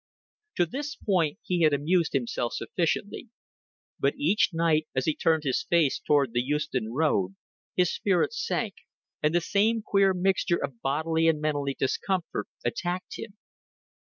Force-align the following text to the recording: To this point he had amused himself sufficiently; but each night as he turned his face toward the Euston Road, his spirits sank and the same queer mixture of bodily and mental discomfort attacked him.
To 0.57 0.65
this 0.65 0.95
point 0.95 1.37
he 1.43 1.61
had 1.61 1.73
amused 1.73 2.13
himself 2.13 2.53
sufficiently; 2.53 3.29
but 3.99 4.15
each 4.17 4.49
night 4.51 4.87
as 4.95 5.05
he 5.05 5.15
turned 5.15 5.43
his 5.43 5.61
face 5.61 5.99
toward 5.99 6.33
the 6.33 6.41
Euston 6.41 6.91
Road, 6.91 7.35
his 7.75 7.93
spirits 7.93 8.43
sank 8.43 8.73
and 9.21 9.35
the 9.35 9.41
same 9.41 9.83
queer 9.83 10.15
mixture 10.15 10.57
of 10.57 10.81
bodily 10.81 11.27
and 11.27 11.39
mental 11.39 11.65
discomfort 11.77 12.47
attacked 12.65 13.19
him. 13.19 13.37